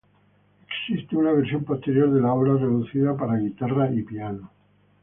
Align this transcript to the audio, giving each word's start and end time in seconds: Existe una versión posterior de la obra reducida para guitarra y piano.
Existe 0.67 1.15
una 1.15 1.31
versión 1.31 1.63
posterior 1.63 2.09
de 2.11 2.21
la 2.21 2.33
obra 2.33 2.53
reducida 2.55 3.15
para 3.15 3.37
guitarra 3.37 3.91
y 3.91 4.01
piano. 4.01 4.49